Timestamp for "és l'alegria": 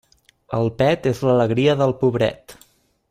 1.11-1.77